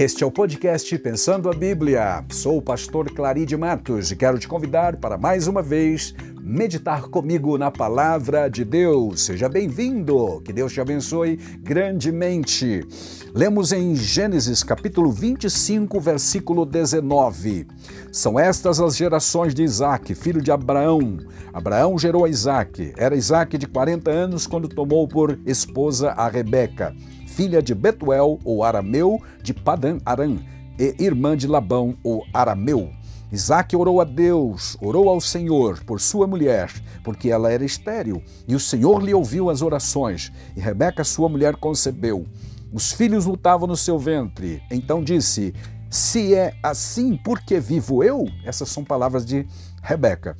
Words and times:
Este 0.00 0.24
é 0.24 0.26
o 0.26 0.30
podcast 0.30 0.98
Pensando 0.98 1.50
a 1.50 1.52
Bíblia. 1.52 2.24
Sou 2.30 2.56
o 2.56 2.62
pastor 2.62 3.10
Claride 3.10 3.54
Matos 3.54 4.10
e 4.10 4.16
quero 4.16 4.38
te 4.38 4.48
convidar 4.48 4.96
para 4.96 5.18
mais 5.18 5.46
uma 5.46 5.60
vez 5.60 6.14
meditar 6.42 7.02
comigo 7.02 7.58
na 7.58 7.70
palavra 7.70 8.48
de 8.48 8.64
Deus. 8.64 9.20
Seja 9.20 9.46
bem-vindo. 9.46 10.40
Que 10.40 10.54
Deus 10.54 10.72
te 10.72 10.80
abençoe 10.80 11.36
grandemente. 11.58 12.82
Lemos 13.34 13.72
em 13.72 13.94
Gênesis 13.94 14.62
capítulo 14.62 15.12
25, 15.12 16.00
versículo 16.00 16.64
19. 16.64 17.68
São 18.10 18.40
estas 18.40 18.80
as 18.80 18.96
gerações 18.96 19.54
de 19.54 19.62
Isaac, 19.62 20.14
filho 20.14 20.40
de 20.40 20.50
Abraão. 20.50 21.18
Abraão 21.52 21.98
gerou 21.98 22.24
a 22.24 22.28
Isaac. 22.30 22.94
Era 22.96 23.14
Isaac 23.14 23.58
de 23.58 23.66
40 23.66 24.10
anos 24.10 24.46
quando 24.46 24.66
tomou 24.66 25.06
por 25.06 25.38
esposa 25.44 26.12
a 26.12 26.26
Rebeca 26.26 26.96
filha 27.40 27.62
de 27.62 27.74
Betuel, 27.74 28.38
ou 28.44 28.62
arameu, 28.62 29.18
de 29.42 29.54
Padan 29.54 29.96
Aram, 30.04 30.44
e 30.78 30.94
irmã 31.02 31.34
de 31.34 31.46
Labão, 31.46 31.96
o 32.04 32.22
arameu. 32.34 32.90
Isaac 33.32 33.74
orou 33.74 33.98
a 33.98 34.04
Deus, 34.04 34.76
orou 34.78 35.08
ao 35.08 35.22
Senhor 35.22 35.82
por 35.84 36.02
sua 36.02 36.26
mulher, 36.26 36.70
porque 37.02 37.30
ela 37.30 37.50
era 37.50 37.64
estéril, 37.64 38.22
e 38.46 38.54
o 38.54 38.60
Senhor 38.60 39.02
lhe 39.02 39.14
ouviu 39.14 39.48
as 39.48 39.62
orações, 39.62 40.30
e 40.54 40.60
Rebeca, 40.60 41.02
sua 41.02 41.30
mulher, 41.30 41.56
concebeu. 41.56 42.26
Os 42.70 42.92
filhos 42.92 43.24
lutavam 43.24 43.66
no 43.66 43.74
seu 43.74 43.98
ventre. 43.98 44.62
Então 44.70 45.02
disse: 45.02 45.54
Se 45.88 46.34
é 46.34 46.52
assim, 46.62 47.16
por 47.16 47.40
que 47.40 47.58
vivo 47.58 48.04
eu? 48.04 48.28
Essas 48.44 48.68
são 48.68 48.84
palavras 48.84 49.24
de 49.24 49.46
Rebeca. 49.82 50.36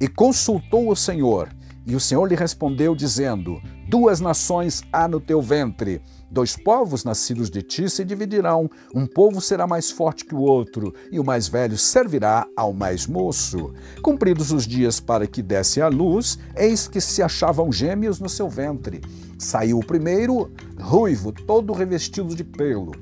E 0.00 0.08
consultou 0.08 0.90
o 0.90 0.96
Senhor, 0.96 1.48
e 1.86 1.94
o 1.94 2.00
Senhor 2.00 2.26
lhe 2.26 2.34
respondeu, 2.34 2.94
dizendo: 2.94 3.60
Duas 3.88 4.20
nações 4.20 4.82
há 4.92 5.06
no 5.06 5.20
teu 5.20 5.42
ventre, 5.42 6.00
dois 6.30 6.56
povos 6.56 7.04
nascidos 7.04 7.50
de 7.50 7.62
ti 7.62 7.88
se 7.90 8.04
dividirão. 8.04 8.70
Um 8.94 9.06
povo 9.06 9.40
será 9.40 9.66
mais 9.66 9.90
forte 9.90 10.24
que 10.24 10.34
o 10.34 10.40
outro, 10.40 10.94
e 11.12 11.20
o 11.20 11.24
mais 11.24 11.46
velho 11.46 11.76
servirá 11.76 12.46
ao 12.56 12.72
mais 12.72 13.06
moço. 13.06 13.74
Cumpridos 14.02 14.50
os 14.50 14.66
dias 14.66 14.98
para 14.98 15.26
que 15.26 15.42
desse 15.42 15.80
a 15.80 15.88
luz, 15.88 16.38
eis 16.56 16.88
que 16.88 17.00
se 17.00 17.22
achavam 17.22 17.70
gêmeos 17.70 18.18
no 18.18 18.28
seu 18.28 18.48
ventre. 18.48 19.02
Saiu 19.38 19.78
o 19.78 19.86
primeiro, 19.86 20.50
ruivo, 20.80 21.32
todo 21.32 21.72
revestido 21.72 22.34
de 22.34 22.44
pelo. 22.44 22.92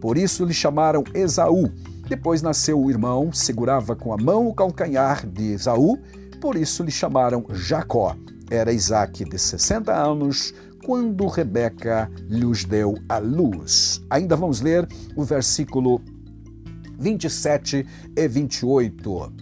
Por 0.00 0.18
isso 0.18 0.44
lhe 0.44 0.54
chamaram 0.54 1.04
Esaú. 1.14 1.70
Depois 2.08 2.42
nasceu 2.42 2.78
o 2.78 2.90
irmão, 2.90 3.32
segurava 3.32 3.94
com 3.94 4.12
a 4.12 4.16
mão 4.16 4.48
o 4.48 4.54
calcanhar 4.54 5.24
de 5.26 5.52
Esaú, 5.52 5.96
por 6.40 6.56
isso 6.56 6.82
lhe 6.82 6.90
chamaram 6.90 7.46
Jacó. 7.52 8.16
Era 8.52 8.70
Isaac 8.70 9.24
de 9.24 9.38
60 9.38 9.90
anos 9.90 10.52
quando 10.84 11.26
Rebeca 11.26 12.10
lhes 12.28 12.66
deu 12.66 12.94
a 13.08 13.16
luz. 13.16 14.02
Ainda 14.10 14.36
vamos 14.36 14.60
ler 14.60 14.86
o 15.16 15.24
versículo 15.24 16.02
27 16.98 17.86
e 18.14 18.28
28. 18.28 19.32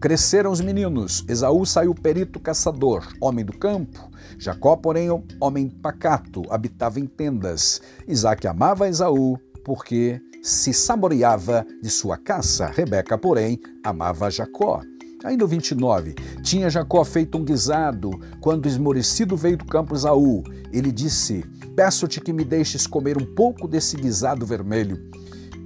Cresceram 0.00 0.50
os 0.50 0.62
meninos. 0.62 1.22
Esaú 1.28 1.66
saiu 1.66 1.94
perito 1.94 2.40
caçador, 2.40 3.06
homem 3.20 3.44
do 3.44 3.52
campo. 3.52 4.10
Jacó, 4.38 4.74
porém, 4.74 5.10
homem 5.38 5.68
pacato, 5.68 6.42
habitava 6.48 6.98
em 6.98 7.04
tendas. 7.04 7.82
Isaac 8.08 8.46
amava 8.46 8.88
Esaú 8.88 9.38
porque 9.66 10.18
se 10.42 10.72
saboreava 10.72 11.66
de 11.82 11.90
sua 11.90 12.16
caça. 12.16 12.68
Rebeca, 12.68 13.18
porém, 13.18 13.60
amava 13.84 14.30
Jacó. 14.30 14.80
Ainda 15.26 15.44
o 15.44 15.48
29. 15.48 16.14
Tinha 16.40 16.70
Jacó 16.70 17.04
feito 17.04 17.36
um 17.36 17.44
guisado 17.44 18.12
quando 18.40 18.66
esmorecido 18.66 19.36
veio 19.36 19.56
do 19.56 19.64
campo 19.64 19.92
Esaú. 19.92 20.44
Ele 20.72 20.92
disse: 20.92 21.44
Peço-te 21.74 22.20
que 22.20 22.32
me 22.32 22.44
deixes 22.44 22.86
comer 22.86 23.20
um 23.20 23.34
pouco 23.34 23.66
desse 23.66 23.96
guisado 23.96 24.46
vermelho, 24.46 25.10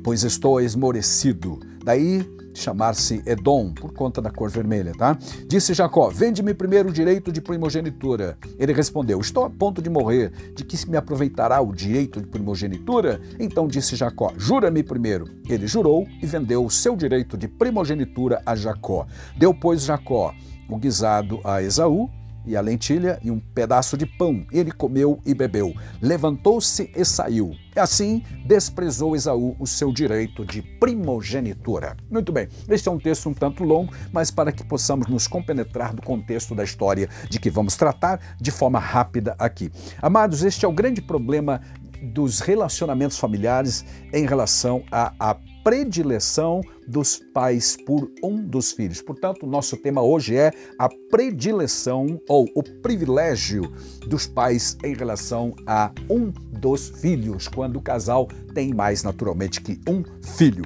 pois 0.02 0.24
estou 0.24 0.62
esmorecido. 0.62 1.60
Daí 1.84 2.26
chamar-se 2.54 3.22
Edom, 3.26 3.72
por 3.72 3.92
conta 3.92 4.20
da 4.20 4.30
cor 4.30 4.50
vermelha, 4.50 4.92
tá? 4.92 5.16
Disse 5.46 5.74
Jacó: 5.74 6.10
Vende-me 6.10 6.54
primeiro 6.54 6.88
o 6.88 6.92
direito 6.92 7.32
de 7.32 7.40
primogenitura. 7.40 8.36
Ele 8.58 8.72
respondeu: 8.72 9.20
Estou 9.20 9.44
a 9.44 9.50
ponto 9.50 9.80
de 9.80 9.90
morrer, 9.90 10.32
de 10.54 10.64
que 10.64 10.76
se 10.76 10.88
me 10.90 10.96
aproveitará 10.96 11.60
o 11.60 11.72
direito 11.72 12.20
de 12.20 12.26
primogenitura? 12.26 13.20
Então 13.38 13.66
disse 13.66 13.96
Jacó: 13.96 14.32
Jura-me 14.36 14.82
primeiro. 14.82 15.26
Ele 15.48 15.66
jurou 15.66 16.06
e 16.22 16.26
vendeu 16.26 16.64
o 16.64 16.70
seu 16.70 16.96
direito 16.96 17.36
de 17.36 17.48
primogenitura 17.48 18.42
a 18.46 18.54
Jacó. 18.54 19.06
Deu, 19.36 19.54
pois, 19.54 19.82
Jacó 19.82 20.34
o 20.70 20.78
guisado 20.78 21.40
a 21.44 21.60
Esaú 21.60 22.08
e 22.46 22.56
a 22.56 22.60
lentilha 22.60 23.18
e 23.22 23.30
um 23.30 23.38
pedaço 23.38 23.96
de 23.96 24.06
pão. 24.06 24.46
Ele 24.52 24.72
comeu 24.72 25.20
e 25.24 25.34
bebeu. 25.34 25.74
Levantou-se 26.00 26.90
e 26.94 27.04
saiu. 27.04 27.52
Assim 27.76 28.22
desprezou 28.44 29.14
Esaú 29.14 29.56
o 29.58 29.66
seu 29.66 29.92
direito 29.92 30.44
de 30.44 30.60
primogenitura. 30.60 31.96
Muito 32.10 32.32
bem, 32.32 32.48
este 32.68 32.88
é 32.88 32.92
um 32.92 32.98
texto 32.98 33.28
um 33.28 33.34
tanto 33.34 33.62
longo, 33.62 33.92
mas 34.12 34.30
para 34.30 34.52
que 34.52 34.64
possamos 34.64 35.06
nos 35.06 35.26
compenetrar 35.26 35.94
do 35.94 36.02
contexto 36.02 36.54
da 36.54 36.64
história 36.64 37.08
de 37.28 37.38
que 37.38 37.50
vamos 37.50 37.76
tratar 37.76 38.20
de 38.40 38.50
forma 38.50 38.78
rápida 38.78 39.36
aqui. 39.38 39.70
Amados, 40.02 40.42
este 40.42 40.64
é 40.64 40.68
o 40.68 40.72
grande 40.72 41.00
problema 41.00 41.60
dos 42.02 42.40
relacionamentos 42.40 43.18
familiares 43.18 43.84
em 44.12 44.26
relação 44.26 44.82
à, 44.90 45.12
à 45.18 45.36
predileção 45.62 46.60
dos 46.86 47.18
pais 47.32 47.76
por 47.76 48.10
um 48.22 48.42
dos 48.42 48.72
filhos. 48.72 49.02
Portanto, 49.02 49.44
o 49.44 49.48
nosso 49.48 49.76
tema 49.76 50.02
hoje 50.02 50.36
é 50.36 50.52
a 50.78 50.88
predileção 51.10 52.20
ou 52.28 52.48
o 52.54 52.62
privilégio 52.62 53.70
dos 54.06 54.26
pais 54.26 54.76
em 54.82 54.94
relação 54.94 55.54
a 55.66 55.92
um 56.08 56.30
dos 56.30 56.88
filhos, 56.88 57.48
quando 57.48 57.76
o 57.76 57.82
casal 57.82 58.26
tem 58.54 58.72
mais 58.72 59.02
naturalmente 59.02 59.60
que 59.60 59.78
um 59.88 60.02
filho. 60.36 60.64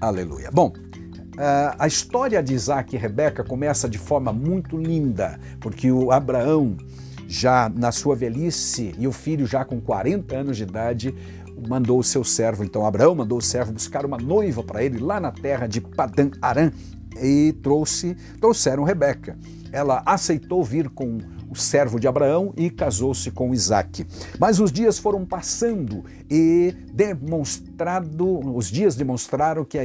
Aleluia. 0.00 0.50
Bom, 0.52 0.72
a 1.78 1.86
história 1.86 2.42
de 2.42 2.54
Isaac 2.54 2.94
e 2.94 2.98
Rebeca 2.98 3.42
começa 3.42 3.88
de 3.88 3.98
forma 3.98 4.32
muito 4.32 4.76
linda, 4.76 5.38
porque 5.60 5.90
o 5.90 6.12
Abraão, 6.12 6.76
já 7.26 7.68
na 7.74 7.90
sua 7.90 8.14
velhice, 8.14 8.94
e 8.98 9.08
o 9.08 9.12
filho 9.12 9.46
já 9.46 9.64
com 9.64 9.80
40 9.80 10.36
anos 10.36 10.56
de 10.56 10.62
idade, 10.62 11.14
mandou 11.68 11.98
o 11.98 12.04
seu 12.04 12.24
servo, 12.24 12.64
então 12.64 12.86
Abraão 12.86 13.14
mandou 13.14 13.38
o 13.38 13.42
servo 13.42 13.72
buscar 13.72 14.04
uma 14.04 14.18
noiva 14.18 14.62
para 14.62 14.82
ele 14.82 14.98
lá 14.98 15.20
na 15.20 15.30
terra 15.30 15.66
de 15.66 15.80
Padã 15.80 16.30
Aram 16.40 16.70
e 17.20 17.52
trouxe, 17.62 18.16
trouxeram 18.40 18.84
Rebeca. 18.84 19.38
Ela 19.72 20.02
aceitou 20.06 20.62
vir 20.62 20.88
com 20.88 21.18
o 21.50 21.56
servo 21.56 22.00
de 22.00 22.08
Abraão 22.08 22.52
e 22.56 22.70
casou-se 22.70 23.30
com 23.30 23.54
Isaac. 23.54 24.06
Mas 24.38 24.58
os 24.60 24.72
dias 24.72 24.98
foram 24.98 25.24
passando 25.24 26.04
e 26.30 26.74
demonstrado, 26.92 28.56
os 28.56 28.68
dias 28.68 28.94
demonstraram 28.96 29.64
que 29.64 29.78
a 29.78 29.84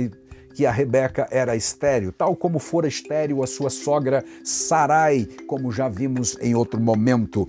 que 0.54 0.66
a 0.66 0.72
Rebeca 0.72 1.28
era 1.32 1.56
estéril, 1.56 2.12
tal 2.12 2.36
como 2.36 2.60
fora 2.60 2.88
estéril 2.88 3.44
a 3.44 3.48
sua 3.48 3.70
sogra 3.70 4.26
Sarai, 4.44 5.26
como 5.48 5.72
já 5.72 5.88
vimos 5.88 6.38
em 6.42 6.54
outro 6.56 6.82
momento. 6.82 7.48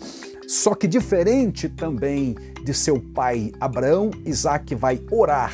Só 0.50 0.74
que 0.74 0.88
diferente 0.88 1.68
também 1.68 2.34
de 2.64 2.74
seu 2.74 3.00
pai 3.00 3.52
Abraão, 3.60 4.10
Isaac 4.26 4.74
vai 4.74 5.00
orar. 5.08 5.52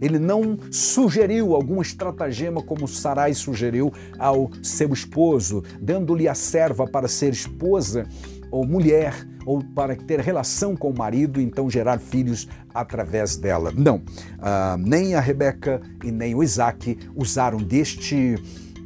Ele 0.00 0.18
não 0.18 0.56
sugeriu 0.70 1.54
algum 1.54 1.82
estratagema 1.82 2.62
como 2.62 2.88
Sarai 2.88 3.34
sugeriu 3.34 3.92
ao 4.18 4.50
seu 4.62 4.90
esposo, 4.94 5.62
dando-lhe 5.78 6.26
a 6.26 6.34
serva 6.34 6.86
para 6.86 7.06
ser 7.08 7.34
esposa 7.34 8.06
ou 8.50 8.66
mulher, 8.66 9.14
ou 9.44 9.62
para 9.62 9.94
ter 9.94 10.18
relação 10.20 10.74
com 10.74 10.88
o 10.88 10.96
marido 10.96 11.42
e 11.42 11.44
então 11.44 11.68
gerar 11.68 11.98
filhos 11.98 12.48
através 12.72 13.36
dela. 13.36 13.70
Não, 13.76 14.00
ah, 14.38 14.78
nem 14.78 15.14
a 15.14 15.20
Rebeca 15.20 15.78
e 16.02 16.10
nem 16.10 16.34
o 16.34 16.42
Isaac 16.42 16.98
usaram 17.14 17.58
deste 17.58 18.36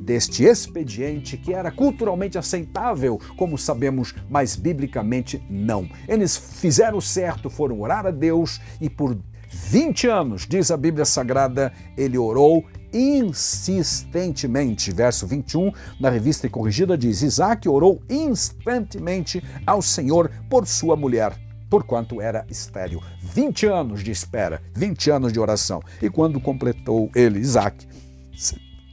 deste 0.03 0.45
expediente 0.45 1.37
que 1.37 1.55
era 1.55 1.71
culturalmente 1.71 2.37
aceitável, 2.37 3.21
como 3.37 3.57
sabemos, 3.57 4.15
mas 4.29 4.57
biblicamente 4.57 5.43
não. 5.49 5.89
Eles 6.07 6.37
fizeram 6.37 7.01
certo, 7.01 7.49
foram 7.49 7.81
orar 7.81 8.07
a 8.07 8.11
Deus 8.11 8.61
e 8.81 8.91
por 8.91 9.17
20 9.49 10.07
anos, 10.09 10.47
diz 10.49 10.71
a 10.71 10.77
Bíblia 10.77 11.05
Sagrada, 11.05 11.73
ele 11.97 12.17
orou 12.17 12.65
insistentemente. 12.93 14.91
Verso 14.93 15.27
21, 15.27 15.73
na 16.01 16.11
revista 16.11 16.49
corrigida, 16.49 16.97
diz: 16.97 17.23
Isaac 17.23 17.69
orou 17.69 18.03
instantemente 18.09 19.43
ao 19.67 19.83
Senhor 19.83 20.31
por 20.49 20.67
sua 20.67 20.97
mulher 20.97 21.39
porquanto 21.69 22.21
era 22.21 22.45
estéril. 22.51 23.01
20 23.23 23.65
anos 23.65 24.05
de 24.05 24.11
espera, 24.11 24.61
20 24.75 25.11
anos 25.11 25.33
de 25.33 25.41
oração. 25.41 25.81
E 26.03 26.11
quando 26.11 26.39
completou 26.39 27.11
ele, 27.15 27.39
Isaac, 27.39 27.89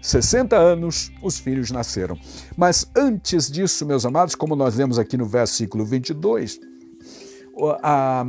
60 0.02 0.56
anos, 0.56 1.12
os 1.22 1.38
filhos 1.38 1.72
nasceram. 1.72 2.18
Mas 2.56 2.90
antes 2.96 3.52
disso, 3.52 3.86
meus 3.86 4.06
amados, 4.06 4.36
como 4.36 4.56
nós 4.56 4.76
vemos 4.76 4.98
aqui 4.98 5.18
no 5.18 5.26
versículo 5.26 5.86
22, 5.86 6.60
a 7.84 8.26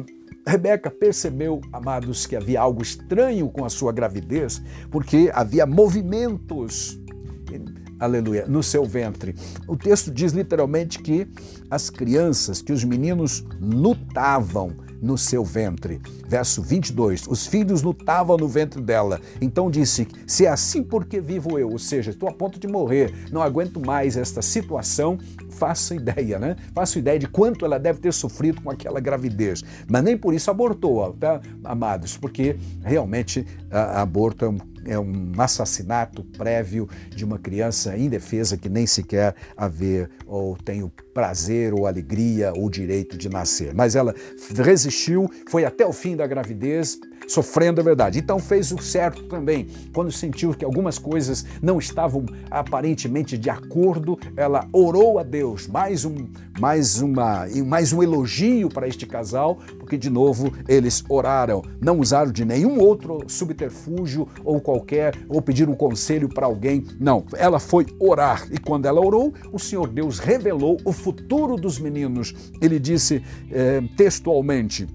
Rebeca 0.46 0.90
percebeu, 0.90 1.60
amados, 1.72 2.26
que 2.26 2.34
havia 2.34 2.60
algo 2.60 2.82
estranho 2.82 3.48
com 3.48 3.64
a 3.64 3.68
sua 3.68 3.92
gravidez, 3.92 4.60
porque 4.90 5.30
havia 5.32 5.66
movimentos, 5.66 6.98
aleluia, 8.00 8.46
no 8.46 8.62
seu 8.62 8.84
ventre. 8.84 9.34
O 9.68 9.76
texto 9.76 10.10
diz 10.10 10.32
literalmente 10.32 10.98
que 10.98 11.28
as 11.70 11.90
crianças, 11.90 12.60
que 12.62 12.72
os 12.72 12.82
meninos 12.82 13.44
lutavam 13.60 14.76
no 15.00 15.16
seu 15.16 15.44
ventre. 15.44 16.00
Verso 16.30 16.62
22. 16.62 17.26
Os 17.26 17.44
filhos 17.44 17.82
lutavam 17.82 18.36
no 18.36 18.46
ventre 18.46 18.80
dela. 18.80 19.20
Então 19.40 19.68
disse: 19.68 20.06
Se 20.26 20.46
é 20.46 20.48
assim, 20.48 20.80
por 20.80 21.04
que 21.04 21.20
vivo 21.20 21.58
eu? 21.58 21.68
Ou 21.70 21.78
seja, 21.78 22.12
estou 22.12 22.28
a 22.28 22.32
ponto 22.32 22.60
de 22.60 22.68
morrer, 22.68 23.12
não 23.32 23.42
aguento 23.42 23.84
mais 23.84 24.16
esta 24.16 24.40
situação. 24.40 25.18
Faça 25.50 25.94
ideia, 25.94 26.38
né? 26.38 26.56
Faça 26.72 26.98
ideia 27.00 27.18
de 27.18 27.26
quanto 27.26 27.64
ela 27.64 27.78
deve 27.78 27.98
ter 27.98 28.12
sofrido 28.12 28.62
com 28.62 28.70
aquela 28.70 29.00
gravidez. 29.00 29.62
Mas 29.88 30.04
nem 30.04 30.16
por 30.16 30.32
isso 30.32 30.50
abortou, 30.50 31.12
tá, 31.14 31.40
amados? 31.64 32.16
Porque 32.16 32.56
realmente 32.82 33.44
a, 33.68 34.00
aborto 34.00 34.44
é 34.44 34.48
um 34.48 34.58
é 34.84 34.98
um 34.98 35.32
assassinato 35.38 36.24
prévio 36.24 36.88
de 37.14 37.24
uma 37.24 37.38
criança 37.38 37.96
indefesa 37.96 38.56
que 38.56 38.68
nem 38.68 38.86
sequer 38.86 39.34
a 39.56 39.68
ver 39.68 40.10
ou 40.26 40.56
tem 40.56 40.82
o 40.82 40.90
prazer 41.12 41.74
ou 41.74 41.86
alegria 41.86 42.52
ou 42.56 42.70
direito 42.70 43.16
de 43.16 43.28
nascer. 43.28 43.74
Mas 43.74 43.94
ela 43.94 44.14
resistiu, 44.56 45.30
foi 45.48 45.64
até 45.64 45.84
o 45.86 45.92
fim 45.92 46.16
da 46.20 46.26
gravidez, 46.26 47.00
sofrendo 47.26 47.80
a 47.80 47.84
verdade. 47.84 48.18
Então 48.18 48.38
fez 48.38 48.70
o 48.72 48.78
certo 48.78 49.22
também. 49.24 49.68
Quando 49.92 50.12
sentiu 50.12 50.52
que 50.52 50.64
algumas 50.64 50.98
coisas 50.98 51.44
não 51.62 51.78
estavam 51.78 52.26
aparentemente 52.50 53.38
de 53.38 53.48
acordo, 53.48 54.18
ela 54.36 54.66
orou 54.72 55.18
a 55.18 55.22
Deus. 55.22 55.66
Mais 55.66 56.04
um, 56.04 56.28
mais 56.58 57.00
uma, 57.00 57.46
mais 57.64 57.92
um 57.92 58.02
elogio 58.02 58.68
para 58.68 58.86
este 58.86 59.06
casal, 59.06 59.58
porque 59.78 59.96
de 59.96 60.10
novo 60.10 60.52
eles 60.68 61.02
oraram, 61.08 61.62
não 61.80 61.98
usaram 62.00 62.30
de 62.30 62.44
nenhum 62.44 62.78
outro 62.80 63.20
subterfúgio 63.26 64.28
ou 64.44 64.60
qualquer 64.60 65.14
ou 65.28 65.40
pedir 65.40 65.68
um 65.68 65.74
conselho 65.74 66.28
para 66.28 66.46
alguém. 66.46 66.84
Não, 66.98 67.24
ela 67.36 67.58
foi 67.58 67.86
orar 67.98 68.46
e 68.52 68.58
quando 68.58 68.86
ela 68.86 69.00
orou, 69.00 69.32
o 69.52 69.58
Senhor 69.58 69.88
Deus 69.88 70.18
revelou 70.18 70.76
o 70.84 70.92
futuro 70.92 71.56
dos 71.56 71.78
meninos. 71.78 72.34
Ele 72.60 72.78
disse 72.78 73.22
eh, 73.50 73.82
textualmente 73.96 74.86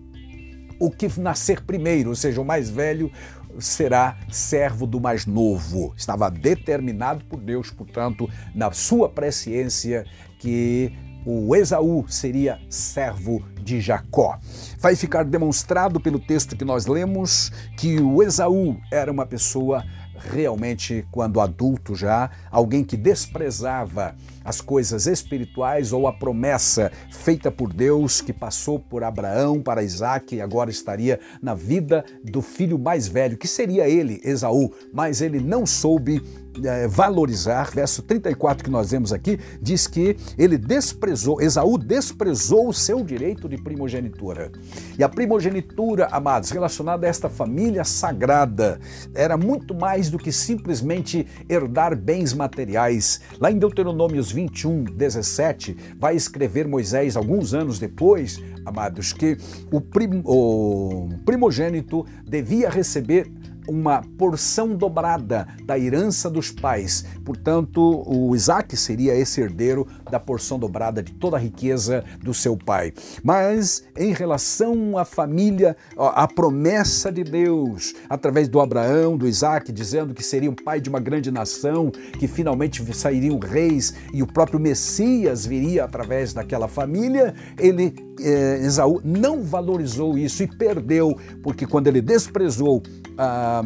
o 0.79 0.89
que 0.89 1.07
nascer 1.19 1.61
primeiro, 1.61 2.09
ou 2.09 2.15
seja, 2.15 2.41
o 2.41 2.45
mais 2.45 2.69
velho, 2.69 3.11
será 3.59 4.17
servo 4.29 4.85
do 4.85 4.99
mais 4.99 5.25
novo. 5.25 5.93
Estava 5.95 6.29
determinado 6.29 7.23
por 7.25 7.39
Deus, 7.39 7.71
portanto, 7.71 8.29
na 8.53 8.71
sua 8.71 9.09
presciência, 9.09 10.05
que 10.39 10.91
o 11.25 11.55
Esaú 11.55 12.05
seria 12.07 12.59
servo 12.69 13.43
de 13.61 13.81
Jacó. 13.81 14.37
Vai 14.79 14.95
ficar 14.95 15.25
demonstrado 15.25 15.99
pelo 15.99 16.19
texto 16.19 16.55
que 16.55 16.63
nós 16.63 16.85
lemos 16.85 17.51
que 17.77 17.99
o 17.99 18.21
Esaú 18.21 18.79
era 18.91 19.11
uma 19.11 19.25
pessoa 19.25 19.83
realmente, 20.17 21.05
quando 21.11 21.41
adulto 21.41 21.95
já, 21.95 22.29
alguém 22.49 22.83
que 22.83 22.97
desprezava 22.97 24.15
as 24.43 24.61
coisas 24.61 25.07
espirituais 25.07 25.91
ou 25.91 26.07
a 26.07 26.13
promessa 26.13 26.91
feita 27.11 27.51
por 27.51 27.73
Deus 27.73 28.21
que 28.21 28.31
passou 28.31 28.79
por 28.79 29.03
Abraão 29.03 29.61
para 29.61 29.83
Isaac 29.83 30.35
e 30.35 30.41
agora 30.41 30.69
estaria 30.69 31.19
na 31.41 31.53
vida 31.53 32.05
do 32.23 32.41
filho 32.41 32.77
mais 32.77 33.07
velho, 33.07 33.37
que 33.37 33.47
seria 33.47 33.89
ele, 33.89 34.21
Esaú, 34.23 34.71
mas 34.93 35.21
ele 35.21 35.39
não 35.39 35.65
soube 35.65 36.21
é, 36.63 36.87
valorizar. 36.87 37.71
Verso 37.71 38.01
34 38.01 38.63
que 38.63 38.69
nós 38.69 38.91
vemos 38.91 39.11
aqui 39.11 39.39
diz 39.61 39.87
que 39.87 40.15
ele 40.37 40.57
desprezou, 40.57 41.41
Esaú 41.41 41.77
desprezou 41.77 42.69
o 42.69 42.73
seu 42.73 43.03
direito 43.03 43.49
de 43.49 43.57
primogenitura. 43.57 44.51
E 44.97 45.03
a 45.03 45.09
primogenitura, 45.09 46.07
amados, 46.11 46.49
relacionada 46.51 47.05
a 47.05 47.09
esta 47.09 47.29
família 47.29 47.83
sagrada, 47.83 48.79
era 49.13 49.37
muito 49.37 49.73
mais 49.73 50.09
do 50.09 50.17
que 50.17 50.31
simplesmente 50.31 51.25
herdar 51.49 51.95
bens 51.95 52.33
materiais. 52.33 53.21
Lá 53.39 53.51
em 53.51 53.57
Deuteronômios 53.57 54.31
21, 54.31 54.83
17, 54.83 55.95
vai 55.99 56.15
escrever 56.15 56.67
Moisés, 56.67 57.15
alguns 57.17 57.53
anos 57.53 57.79
depois, 57.79 58.41
amados, 58.65 59.13
que 59.13 59.37
o, 59.71 59.81
prim, 59.81 60.21
o 60.25 61.09
primogênito 61.25 62.05
devia 62.25 62.69
receber 62.69 63.31
uma 63.67 64.01
porção 64.17 64.75
dobrada 64.75 65.47
da 65.63 65.77
herança 65.77 66.29
dos 66.29 66.51
pais. 66.51 67.05
Portanto, 67.23 68.03
o 68.05 68.35
Isaac 68.35 68.75
seria 68.77 69.15
esse 69.15 69.41
herdeiro 69.41 69.87
da 70.09 70.19
porção 70.19 70.59
dobrada 70.59 71.01
de 71.01 71.13
toda 71.13 71.37
a 71.37 71.39
riqueza 71.39 72.03
do 72.21 72.33
seu 72.33 72.55
pai. 72.57 72.93
Mas 73.23 73.83
em 73.97 74.13
relação 74.13 74.97
à 74.97 75.05
família, 75.05 75.75
a 75.97 76.27
promessa 76.27 77.11
de 77.11 77.23
Deus, 77.23 77.93
através 78.09 78.47
do 78.47 78.59
Abraão, 78.59 79.17
do 79.17 79.27
Isaac, 79.27 79.71
dizendo 79.71 80.13
que 80.13 80.23
seria 80.23 80.49
um 80.49 80.55
pai 80.55 80.79
de 80.79 80.89
uma 80.89 80.99
grande 80.99 81.31
nação, 81.31 81.91
que 82.19 82.27
finalmente 82.27 82.83
sairiam 82.93 83.39
reis 83.39 83.93
e 84.13 84.21
o 84.21 84.27
próprio 84.27 84.59
Messias 84.59 85.45
viria 85.45 85.83
através 85.83 86.33
daquela 86.33 86.67
família, 86.67 87.33
ele, 87.57 87.93
eh, 88.19 88.59
Esaú, 88.61 89.01
não 89.03 89.43
valorizou 89.43 90.17
isso 90.17 90.43
e 90.43 90.47
perdeu, 90.47 91.17
porque 91.43 91.65
quando 91.65 91.87
ele 91.87 92.01
desprezou 92.01 92.81
a, 93.17 93.61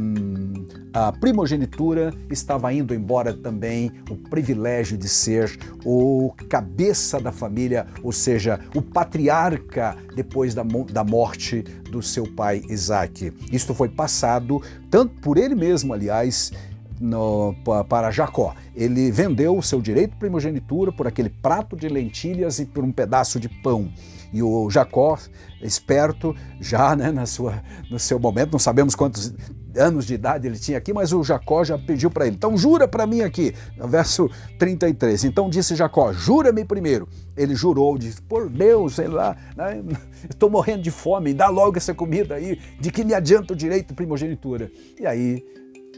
a 0.94 1.12
primogenitura, 1.14 2.14
estava 2.30 2.72
indo 2.74 2.94
embora 2.94 3.34
também 3.34 3.92
o 4.10 4.16
privilégio 4.16 4.98
de 4.98 5.08
ser 5.08 5.58
o 5.86 6.34
cabeça 6.50 7.20
da 7.20 7.32
família, 7.32 7.88
ou 8.04 8.12
seja, 8.12 8.60
o 8.76 8.82
patriarca 8.82 9.96
depois 10.16 10.54
da, 10.54 10.64
da 10.92 11.04
morte 11.04 11.64
do 11.92 12.02
seu 12.02 12.26
pai 12.34 12.62
Isaac. 12.70 13.34
Isto 13.52 13.74
foi 13.74 13.90
passado 13.90 14.62
tanto 14.90 15.20
por 15.22 15.38
ele 15.38 15.56
mesmo, 15.56 15.94
aliás, 15.94 16.52
no, 17.00 17.56
para 17.88 18.12
Jacó. 18.12 18.54
Ele 18.76 19.12
vendeu 19.12 19.58
o 19.58 19.64
seu 19.64 19.82
direito 19.82 20.12
de 20.12 20.18
primogenitura 20.18 20.92
por 20.92 21.08
aquele 21.08 21.30
prato 21.30 21.76
de 21.76 21.88
lentilhas 21.88 22.60
e 22.60 22.66
por 22.66 22.84
um 22.84 22.92
pedaço 22.92 23.40
de 23.40 23.48
pão. 23.48 23.92
E 24.32 24.44
o 24.44 24.70
Jacó, 24.70 25.18
esperto, 25.62 26.36
já 26.60 26.96
né, 26.96 27.12
na 27.12 27.26
sua, 27.26 27.64
no 27.90 27.98
seu 27.98 28.20
momento, 28.20 28.52
não 28.52 28.60
sabemos 28.60 28.94
quantos 28.94 29.34
anos 29.78 30.06
de 30.06 30.14
idade 30.14 30.48
ele 30.48 30.58
tinha 30.58 30.78
aqui, 30.78 30.94
mas 30.94 31.14
o 31.14 31.24
Jacó 31.24 31.64
já 31.64 31.78
pediu 31.78 32.10
para 32.10 32.28
ele. 32.28 32.36
Então 32.36 32.58
jura 32.58 32.88
para 32.88 33.08
mim 33.08 33.22
aqui, 33.22 33.54
verso 33.78 34.30
33. 34.58 35.26
Então 35.26 35.50
disse 35.50 35.76
Jacó: 35.76 36.14
Jura-me 36.14 36.64
primeiro. 36.64 37.08
Ele 37.36 37.56
jurou, 37.56 37.98
disse: 37.98 38.22
Por 38.22 38.50
Deus, 38.50 38.96
sei 38.96 39.08
lá, 39.08 39.36
né, 39.56 39.84
estou 40.30 40.50
morrendo 40.50 40.84
de 40.84 40.92
fome, 40.92 41.34
dá 41.34 41.50
logo 41.50 41.78
essa 41.78 41.94
comida 41.94 42.36
aí, 42.36 42.60
de 42.80 42.92
que 42.92 43.04
me 43.04 43.14
adianta 43.14 43.54
o 43.54 43.56
direito 43.56 43.90
de 43.90 43.94
primogenitura. 43.94 44.72
E 45.00 45.06
aí 45.06 45.44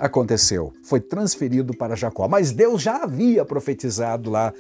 aconteceu, 0.02 0.74
foi 0.84 1.00
transferido 1.00 1.78
para 1.78 1.96
Jacó. 1.96 2.28
Mas 2.28 2.52
Deus 2.52 2.82
já 2.82 3.04
havia 3.04 3.46
profetizado 3.46 4.32
lá 4.32 4.52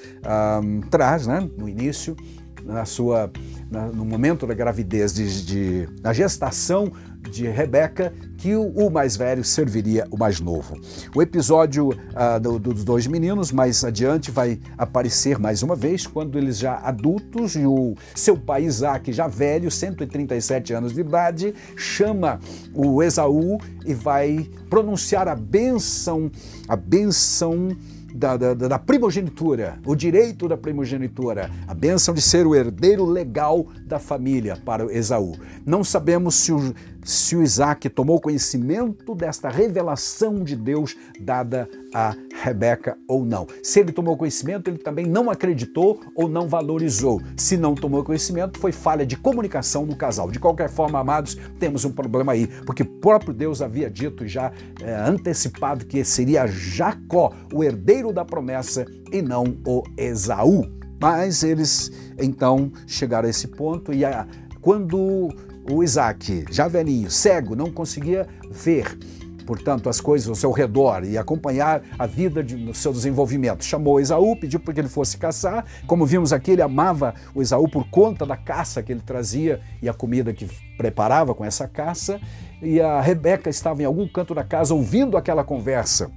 atrás, 0.88 1.26
né, 1.26 1.50
no 1.58 1.68
início, 1.68 2.16
na 2.64 2.86
sua, 2.86 3.32
na, 3.72 3.88
no 3.88 4.06
momento 4.06 4.46
da 4.46 4.54
gravidez, 4.54 5.14
de, 5.14 5.44
de, 5.44 5.90
na 6.04 6.14
gestação 6.14 6.92
de 7.30 7.48
Rebeca, 7.48 8.14
que 8.38 8.56
o, 8.56 8.90
mais 8.90 9.16
velho 9.16 9.44
serviria 9.44 10.08
o 10.10 10.18
mais 10.18 10.40
novo. 10.40 10.80
O 11.16 11.22
episódio 11.22 11.90
uh, 11.90 12.40
do, 12.40 12.58
dos 12.58 12.84
dois 12.84 13.08
meninos, 13.08 13.52
mais 13.52 13.84
adiante, 13.84 14.32
vai 14.32 14.60
aparecer 14.78 15.38
mais 15.38 15.62
uma 15.64 15.76
vez, 15.76 16.08
quando 16.08 16.38
eles 16.38 16.58
já 16.58 16.76
adultos 16.78 17.56
e 17.56 17.66
o 17.66 17.96
seu 18.16 18.38
pai 18.38 18.64
Isaac, 18.64 19.14
já 19.14 19.28
velho, 19.28 19.70
137 19.70 20.74
anos 20.74 20.94
de 20.94 21.02
idade, 21.02 21.54
chama 21.76 22.40
o 22.74 23.02
Esaú 23.04 23.60
e 23.86 23.94
vai 23.94 24.50
pronunciar 24.70 25.28
a 25.28 25.36
bênção, 25.36 26.32
a 26.68 26.76
bênção 26.76 27.70
da, 28.14 28.38
da, 28.38 28.54
da, 28.54 28.80
primogenitura, 28.80 29.80
o 29.86 29.96
direito 29.96 30.48
da 30.48 30.58
primogenitura, 30.58 31.50
a 31.68 31.74
bênção 31.74 32.14
de 32.14 32.22
ser 32.22 32.46
o 32.46 32.56
herdeiro 32.56 33.06
legal 33.06 33.68
da 33.86 34.00
família 34.00 34.58
para 34.58 34.86
Esaú. 34.94 35.36
Não 35.66 35.84
sabemos 35.84 36.36
se 36.36 36.52
o, 36.52 36.74
se 37.04 37.36
o 37.36 37.44
Isaac 37.44 37.90
tomou 37.90 38.20
conhecimento 38.20 39.16
desta 39.16 39.50
revelação 39.50 40.44
de 40.44 40.56
Deus 40.56 40.96
dada 41.20 41.70
a 41.94 42.16
Rebeca 42.42 42.98
ou 43.08 43.24
não. 43.24 43.46
Se 43.62 43.80
ele 43.80 43.92
tomou 43.92 44.18
conhecimento, 44.18 44.68
ele 44.68 44.80
também 44.80 45.06
não 45.06 45.30
acreditou 45.30 46.02
ou 46.16 46.28
não 46.28 46.48
valorizou. 46.48 47.22
Se 47.38 47.56
não 47.56 47.76
tomou 47.76 48.04
conhecimento, 48.04 48.60
foi 48.60 48.72
falha 48.72 49.06
de 49.06 49.16
comunicação 49.16 49.86
no 49.86 49.96
casal. 49.96 50.32
De 50.32 50.40
qualquer 50.40 50.70
forma, 50.70 51.00
amados, 51.00 51.38
temos 51.60 51.86
um 51.86 51.92
problema 51.92 52.32
aí, 52.32 52.48
porque 52.66 52.82
o 52.82 53.00
próprio 53.00 53.34
Deus 53.34 53.62
havia 53.62 53.90
dito 53.90 54.28
já 54.28 54.52
é, 54.82 54.96
antecipado 54.96 55.86
que 55.86 56.04
seria 56.04 56.48
Jacó 56.48 57.32
o 57.54 57.64
herdeiro 57.64 58.12
da 58.12 58.26
promessa 58.26 58.86
e 59.12 59.22
não 59.22 59.58
o 59.66 59.84
Esaú. 59.96 60.66
Mas 61.00 61.44
eles 61.44 61.92
então 62.18 62.72
chegaram 62.88 63.28
a 63.28 63.30
esse 63.30 63.48
ponto 63.48 63.94
e 63.94 64.04
a, 64.04 64.28
quando 64.62 65.30
o 65.70 65.84
Isaac, 65.84 66.46
já 66.50 66.68
velhinho, 66.68 67.10
cego, 67.10 67.56
não 67.56 67.72
conseguia 67.72 68.28
ver, 68.50 68.98
portanto, 69.46 69.90
as 69.90 70.00
coisas 70.00 70.28
ao 70.28 70.36
seu 70.36 70.52
redor 70.52 71.04
e 71.04 71.18
acompanhar 71.18 71.82
a 71.98 72.06
vida 72.06 72.44
de, 72.44 72.56
no 72.56 72.74
seu 72.74 72.92
desenvolvimento. 72.92 73.64
Chamou 73.64 74.00
Esaú, 74.00 74.36
pediu 74.36 74.60
para 74.60 74.74
que 74.74 74.80
ele 74.80 74.90
fosse 74.90 75.18
caçar. 75.18 75.66
Como 75.88 76.06
vimos 76.06 76.32
aqui, 76.34 76.52
ele 76.52 76.62
amava 76.62 77.14
o 77.34 77.42
Esaú 77.42 77.68
por 77.70 77.90
conta 77.90 78.26
da 78.26 78.38
caça 78.38 78.82
que 78.82 78.92
ele 78.92 79.02
trazia 79.02 79.62
e 79.82 79.90
a 79.90 79.94
comida 79.94 80.34
que 80.34 80.48
preparava 80.78 81.34
com 81.34 81.44
essa 81.44 81.68
caça. 81.68 82.20
E 82.62 82.80
a 82.80 83.02
Rebeca 83.02 83.50
estava 83.50 83.82
em 83.82 83.86
algum 83.86 84.08
canto 84.08 84.34
da 84.34 84.44
casa 84.44 84.74
ouvindo 84.74 85.18
aquela 85.18 85.44
conversa. 85.44 86.12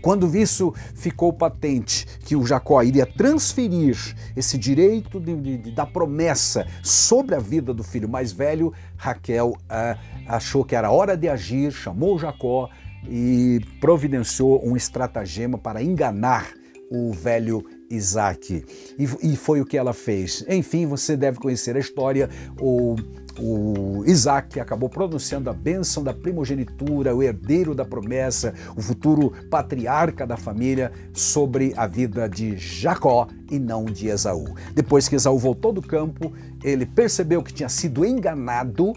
Quando 0.00 0.34
isso 0.36 0.72
ficou 0.94 1.32
patente, 1.32 2.06
que 2.24 2.36
o 2.36 2.46
Jacó 2.46 2.82
iria 2.82 3.06
transferir 3.06 3.96
esse 4.36 4.56
direito 4.56 5.20
de, 5.20 5.58
de, 5.58 5.70
da 5.72 5.84
promessa 5.84 6.66
sobre 6.82 7.34
a 7.34 7.38
vida 7.38 7.74
do 7.74 7.82
filho 7.82 8.08
mais 8.08 8.32
velho, 8.32 8.72
Raquel 8.96 9.56
ah, 9.68 9.96
achou 10.26 10.64
que 10.64 10.76
era 10.76 10.90
hora 10.90 11.16
de 11.16 11.28
agir, 11.28 11.72
chamou 11.72 12.18
Jacó 12.18 12.68
e 13.08 13.60
providenciou 13.80 14.60
um 14.64 14.76
estratagema 14.76 15.56
para 15.58 15.82
enganar 15.82 16.52
o 16.90 17.12
velho 17.12 17.64
Isaac. 17.90 18.64
E, 18.98 19.32
e, 19.32 19.36
foi 19.36 19.60
o 19.60 19.64
que 19.64 19.76
ela 19.76 19.92
fez. 19.92 20.44
Enfim, 20.48 20.86
você 20.86 21.16
deve 21.16 21.38
conhecer 21.38 21.76
a 21.76 21.80
história. 21.80 22.28
O, 22.60 22.96
o 23.38 24.04
Isaac 24.06 24.58
acabou 24.58 24.88
pronunciando 24.88 25.48
a 25.48 25.52
bênção 25.52 26.02
da 26.02 26.12
primogenitura, 26.12 27.14
o 27.14 27.22
herdeiro 27.22 27.74
da 27.74 27.84
promessa, 27.84 28.54
o 28.76 28.82
futuro 28.82 29.32
patriarca 29.50 30.26
da 30.26 30.36
família, 30.36 30.92
sobre 31.12 31.72
a 31.76 31.86
vida 31.86 32.28
de 32.28 32.56
Jacó 32.56 33.28
e 33.50 33.58
não 33.58 33.84
de 33.84 34.08
Esaú. 34.08 34.54
Depois 34.74 35.08
que 35.08 35.16
Esaú 35.16 35.38
voltou 35.38 35.72
do 35.72 35.82
campo, 35.82 36.32
ele 36.62 36.86
percebeu 36.86 37.42
que 37.42 37.52
tinha 37.52 37.68
sido 37.68 38.04
enganado 38.04 38.92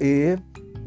e 0.00 0.36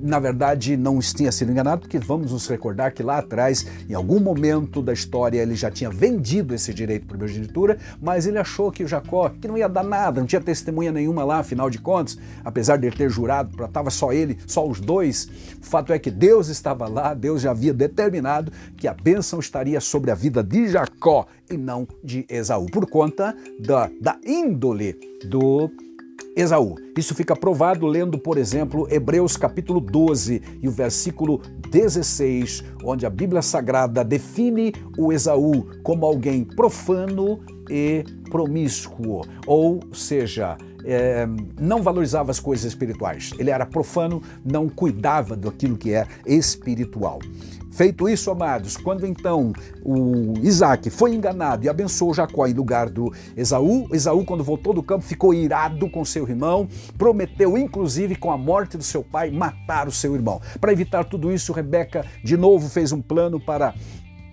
na 0.05 0.19
verdade, 0.19 0.77
não 0.77 0.99
tinha 0.99 1.31
sido 1.31 1.51
enganado, 1.51 1.81
porque 1.81 1.97
vamos 1.97 2.31
nos 2.31 2.47
recordar 2.47 2.93
que 2.93 3.01
lá 3.01 3.17
atrás, 3.17 3.65
em 3.89 3.95
algum 3.95 4.19
momento 4.19 4.79
da 4.79 4.93
história, 4.93 5.41
ele 5.41 5.55
já 5.55 5.71
tinha 5.71 5.89
vendido 5.89 6.53
esse 6.53 6.71
direito 6.71 7.01
de 7.01 7.07
primogenitura, 7.07 7.79
mas 7.99 8.27
ele 8.27 8.37
achou 8.37 8.71
que 8.71 8.83
o 8.83 8.87
Jacó, 8.87 9.29
que 9.29 9.47
não 9.47 9.57
ia 9.57 9.67
dar 9.67 9.83
nada, 9.83 10.19
não 10.19 10.27
tinha 10.27 10.39
testemunha 10.39 10.91
nenhuma 10.91 11.23
lá, 11.23 11.39
afinal 11.39 11.71
de 11.71 11.79
contas, 11.79 12.19
apesar 12.43 12.77
de 12.77 12.85
ele 12.85 12.95
ter 12.95 13.09
jurado, 13.09 13.65
estava 13.65 13.89
só 13.89 14.13
ele, 14.13 14.37
só 14.45 14.67
os 14.67 14.79
dois. 14.79 15.27
O 15.59 15.65
fato 15.65 15.91
é 15.91 15.97
que 15.97 16.11
Deus 16.11 16.49
estava 16.49 16.87
lá, 16.87 17.15
Deus 17.15 17.41
já 17.41 17.49
havia 17.49 17.73
determinado 17.73 18.51
que 18.77 18.87
a 18.87 18.93
bênção 18.93 19.39
estaria 19.39 19.81
sobre 19.81 20.11
a 20.11 20.15
vida 20.15 20.43
de 20.43 20.67
Jacó 20.67 21.25
e 21.49 21.57
não 21.57 21.87
de 22.03 22.25
Esaú, 22.29 22.67
por 22.67 22.87
conta 22.87 23.35
da, 23.59 23.89
da 23.99 24.17
índole 24.23 24.95
do 25.27 25.69
Esaú. 26.35 26.75
Isso 26.97 27.15
fica 27.15 27.35
provado 27.35 27.87
lendo, 27.87 28.19
por 28.19 28.37
exemplo, 28.37 28.87
Hebreus 28.91 29.37
capítulo 29.37 29.79
12 29.79 30.41
e 30.61 30.67
o 30.67 30.71
versículo 30.71 31.41
16, 31.69 32.63
onde 32.83 33.05
a 33.05 33.09
Bíblia 33.09 33.41
Sagrada 33.41 34.03
define 34.03 34.73
o 34.97 35.13
Esaú 35.13 35.67
como 35.81 36.05
alguém 36.05 36.43
profano 36.43 37.39
e 37.69 38.03
promíscuo, 38.29 39.21
ou 39.47 39.79
seja, 39.93 40.57
é, 40.85 41.27
não 41.59 41.81
valorizava 41.81 42.31
as 42.31 42.39
coisas 42.39 42.65
espirituais. 42.65 43.31
Ele 43.37 43.49
era 43.49 43.65
profano, 43.65 44.21
não 44.43 44.69
cuidava 44.69 45.35
daquilo 45.35 45.77
que 45.77 45.93
é 45.93 46.07
espiritual. 46.25 47.19
Feito 47.75 48.07
isso, 48.07 48.31
amados, 48.31 48.77
quando 48.77 49.05
então 49.05 49.51
o 49.83 50.33
Isaac 50.41 50.89
foi 50.89 51.13
enganado 51.13 51.65
e 51.65 51.67
abençoou 51.67 52.13
Jacó 52.13 52.47
em 52.47 52.53
lugar 52.53 52.89
do 52.89 53.11
Esaú, 53.35 53.89
Esaú, 53.91 54.23
quando 54.23 54.45
voltou 54.45 54.73
do 54.73 54.81
campo, 54.81 55.03
ficou 55.03 55.33
irado 55.33 55.89
com 55.89 56.05
seu 56.05 56.25
irmão, 56.25 56.69
prometeu, 56.97 57.57
inclusive, 57.57 58.15
com 58.15 58.31
a 58.31 58.37
morte 58.37 58.77
do 58.77 58.83
seu 58.83 59.03
pai, 59.03 59.29
matar 59.29 59.89
o 59.89 59.91
seu 59.91 60.15
irmão. 60.15 60.39
Para 60.61 60.71
evitar 60.71 61.03
tudo 61.03 61.33
isso, 61.33 61.51
Rebeca 61.51 62.05
de 62.23 62.37
novo 62.37 62.69
fez 62.69 62.93
um 62.93 63.01
plano 63.01 63.41
para 63.41 63.75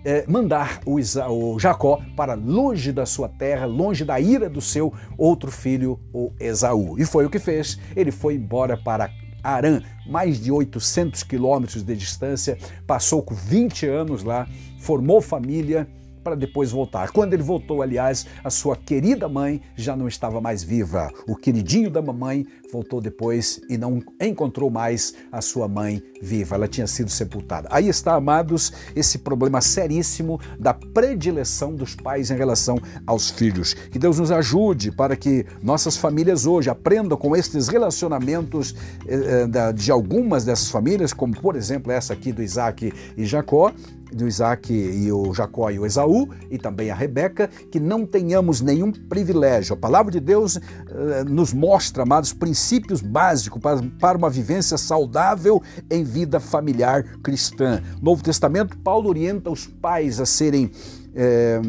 é, 0.05 0.25
mandar 0.27 0.79
o, 0.85 0.95
o, 0.95 1.59
Jacó 1.59 2.01
para 2.15 2.33
longe 2.33 2.91
da 2.91 3.05
sua 3.05 3.29
terra, 3.29 3.65
longe 3.65 4.03
da 4.03 4.19
ira 4.19 4.49
do 4.49 4.61
seu 4.61 4.93
outro 5.17 5.51
filho, 5.51 5.99
o 6.13 6.31
Esaú. 6.39 6.99
E 6.99 7.05
foi 7.05 7.25
o 7.25 7.29
que 7.29 7.39
fez. 7.39 7.79
Ele 7.95 8.11
foi 8.11 8.35
embora 8.35 8.77
para 8.77 9.09
Arã, 9.43 9.81
mais 10.07 10.39
de 10.39 10.51
800 10.51 11.23
quilômetros 11.23 11.83
de 11.83 11.95
distância, 11.95 12.57
passou 12.87 13.21
com 13.21 13.35
20 13.35 13.85
anos 13.87 14.23
lá, 14.23 14.47
formou 14.79 15.21
família 15.21 15.87
para 16.23 16.35
depois 16.35 16.71
voltar. 16.71 17.11
Quando 17.11 17.33
ele 17.33 17.43
voltou, 17.43 17.81
aliás, 17.81 18.25
a 18.43 18.49
sua 18.49 18.75
querida 18.75 19.27
mãe 19.27 19.61
já 19.75 19.95
não 19.95 20.07
estava 20.07 20.39
mais 20.39 20.63
viva. 20.63 21.11
O 21.27 21.35
queridinho 21.35 21.89
da 21.89 22.01
mamãe 22.01 22.45
voltou 22.71 22.99
depois 22.99 23.61
e 23.69 23.77
não 23.77 24.01
encontrou 24.19 24.69
mais 24.69 25.13
a 25.31 25.41
sua 25.41 25.67
mãe 25.67 26.01
viva. 26.21 26.55
Ela 26.55 26.67
tinha 26.67 26.87
sido 26.87 27.11
sepultada. 27.11 27.67
Aí 27.71 27.87
está, 27.87 28.15
amados, 28.15 28.73
esse 28.95 29.19
problema 29.19 29.61
seríssimo 29.61 30.39
da 30.59 30.73
predileção 30.73 31.75
dos 31.75 31.95
pais 31.95 32.31
em 32.31 32.35
relação 32.35 32.79
aos 33.05 33.29
filhos. 33.29 33.73
Que 33.73 33.99
Deus 33.99 34.17
nos 34.17 34.31
ajude 34.31 34.91
para 34.91 35.15
que 35.15 35.45
nossas 35.61 35.97
famílias 35.97 36.45
hoje 36.45 36.69
aprendam 36.69 37.17
com 37.17 37.35
estes 37.35 37.67
relacionamentos 37.67 38.75
eh, 39.07 39.47
eh, 39.53 39.73
de 39.73 39.91
algumas 39.91 40.45
dessas 40.45 40.69
famílias, 40.69 41.13
como 41.13 41.39
por 41.39 41.55
exemplo 41.55 41.91
essa 41.91 42.13
aqui 42.13 42.31
do 42.31 42.41
Isaac 42.41 42.91
e 43.15 43.25
Jacó, 43.25 43.71
do 44.15 44.27
Isaac 44.27 44.73
e 44.73 45.11
o 45.11 45.33
Jacó 45.33 45.69
e 45.69 45.79
o 45.79 45.85
Esaú, 45.85 46.29
e 46.49 46.57
também 46.57 46.89
a 46.89 46.95
Rebeca, 46.95 47.49
que 47.71 47.79
não 47.79 48.05
tenhamos 48.05 48.61
nenhum 48.61 48.91
privilégio. 48.91 49.73
A 49.73 49.77
palavra 49.77 50.11
de 50.11 50.19
Deus 50.19 50.57
eh, 50.57 51.23
nos 51.25 51.53
mostra, 51.53 52.03
amados, 52.03 52.33
princípios 52.33 53.01
básicos 53.01 53.61
para, 53.61 53.81
para 53.99 54.17
uma 54.17 54.29
vivência 54.29 54.77
saudável 54.77 55.61
em 55.89 56.03
vida 56.03 56.39
familiar 56.39 57.03
cristã. 57.21 57.81
No 57.97 58.13
Novo 58.13 58.23
Testamento, 58.23 58.77
Paulo 58.77 59.09
orienta 59.09 59.49
os 59.49 59.65
pais 59.65 60.19
a 60.19 60.25
serem 60.25 60.71
é, 61.15 61.59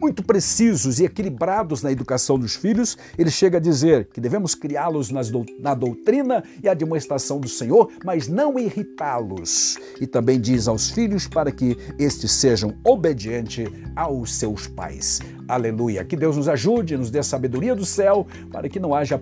muito 0.00 0.22
precisos 0.22 1.00
e 1.00 1.04
equilibrados 1.04 1.82
na 1.82 1.90
educação 1.90 2.38
dos 2.38 2.54
filhos, 2.54 2.96
ele 3.18 3.30
chega 3.30 3.58
a 3.58 3.60
dizer 3.60 4.08
que 4.12 4.20
devemos 4.20 4.54
criá-los 4.54 5.10
na 5.10 5.74
doutrina 5.74 6.44
e 6.62 6.68
admoestação 6.68 7.40
do 7.40 7.48
Senhor, 7.48 7.90
mas 8.04 8.28
não 8.28 8.58
irritá-los. 8.58 9.76
E 10.00 10.06
também 10.06 10.40
diz 10.40 10.68
aos 10.68 10.90
filhos 10.90 11.26
para 11.26 11.50
que 11.50 11.76
estes 11.98 12.30
sejam 12.32 12.74
obedientes 12.84 13.68
aos 13.96 14.34
seus 14.34 14.66
pais. 14.68 15.20
Aleluia. 15.48 16.04
Que 16.04 16.16
Deus 16.16 16.36
nos 16.36 16.48
ajude, 16.48 16.96
nos 16.96 17.10
dê 17.10 17.22
sabedoria 17.22 17.74
do 17.74 17.84
céu, 17.84 18.26
para 18.52 18.68
que 18.68 18.78
não 18.78 18.94
haja 18.94 19.20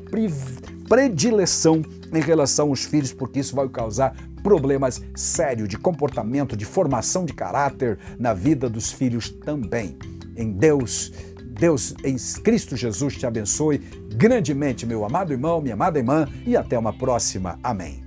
predileção 0.88 1.82
em 2.12 2.20
relação 2.20 2.68
aos 2.68 2.84
filhos, 2.84 3.12
porque 3.12 3.40
isso 3.40 3.56
vai 3.56 3.68
causar 3.68 4.14
problemas 4.42 5.02
sérios 5.14 5.68
de 5.68 5.76
comportamento, 5.76 6.56
de 6.56 6.64
formação 6.64 7.24
de 7.24 7.32
caráter 7.32 7.98
na 8.18 8.32
vida 8.32 8.68
dos 8.68 8.92
filhos 8.92 9.30
também 9.30 9.96
em 10.36 10.52
Deus. 10.52 11.12
Deus 11.58 11.94
em 12.04 12.16
Cristo 12.42 12.76
Jesus 12.76 13.16
te 13.16 13.26
abençoe 13.26 13.78
grandemente, 14.14 14.86
meu 14.86 15.04
amado 15.04 15.32
irmão, 15.32 15.60
minha 15.60 15.74
amada 15.74 15.98
irmã, 15.98 16.28
e 16.46 16.56
até 16.56 16.78
uma 16.78 16.92
próxima. 16.92 17.58
Amém. 17.62 18.05